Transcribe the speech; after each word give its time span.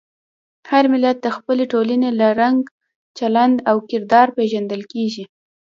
هر 0.69 0.83
ملت 0.93 1.17
د 1.21 1.27
خپلې 1.37 1.63
ټولنې 1.73 2.09
له 2.19 2.27
رنګ، 2.41 2.61
چلند 3.17 3.57
او 3.69 3.77
کردار 3.89 4.27
پېژندل 4.37 4.81
کېږي. 4.93 5.23